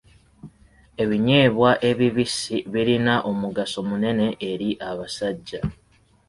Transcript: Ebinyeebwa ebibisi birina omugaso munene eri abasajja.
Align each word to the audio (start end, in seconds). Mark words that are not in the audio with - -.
Ebinyeebwa 1.01 1.69
ebibisi 1.89 2.57
birina 2.73 3.15
omugaso 3.29 3.79
munene 3.89 4.25
eri 4.49 4.69
abasajja. 4.89 5.61